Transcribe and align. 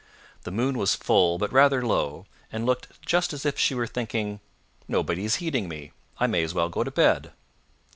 The 0.45 0.51
moon 0.51 0.79
was 0.79 0.95
full, 0.95 1.37
but 1.37 1.53
rather 1.53 1.85
low, 1.85 2.25
and 2.51 2.65
looked 2.65 2.99
just 3.05 3.33
as 3.33 3.45
if 3.45 3.59
she 3.59 3.75
were 3.75 3.85
thinking 3.85 4.39
"Nobody 4.87 5.25
is 5.25 5.35
heeding 5.35 5.69
me: 5.69 5.91
I 6.17 6.25
may 6.25 6.41
as 6.41 6.55
well 6.55 6.69
go 6.69 6.83
to 6.83 6.89
bed." 6.89 7.31